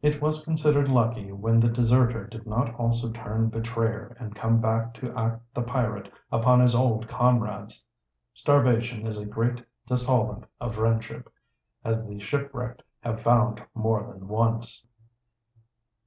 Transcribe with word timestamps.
It 0.00 0.22
was 0.22 0.46
considered 0.46 0.88
lucky 0.88 1.30
when 1.30 1.60
the 1.60 1.68
deserter 1.68 2.26
did 2.26 2.46
not 2.46 2.74
also 2.76 3.12
turn 3.12 3.50
betrayer 3.50 4.16
and 4.18 4.34
come 4.34 4.62
back 4.62 4.94
to 4.94 5.08
INTRODUCTION 5.08 5.14
7 5.14 5.32
act 5.34 5.54
the 5.54 5.62
pirate 5.62 6.10
upon 6.32 6.60
his 6.60 6.74
old 6.74 7.06
comrades. 7.06 7.84
Starvation 8.32 9.06
is 9.06 9.18
a 9.18 9.26
great 9.26 9.62
dissolvent 9.86 10.44
of 10.58 10.76
friendship, 10.76 11.30
as 11.84 12.06
the 12.06 12.18
shipwrecked 12.18 12.82
have 13.02 13.20
found 13.20 13.62
more 13.74 14.10
than 14.10 14.26
once. 14.26 14.86